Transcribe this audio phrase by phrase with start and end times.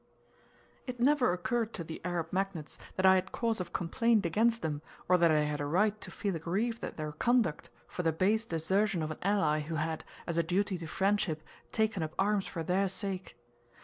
[0.87, 4.81] It never occurred to the Arab magnates that I had cause of complaint against them,
[5.07, 8.43] or that I had a right to feel aggrieved at their conduct, for the base
[8.43, 12.63] desertion of an ally, who had, as a duty to friendship, taken up arms for
[12.63, 13.37] their sake.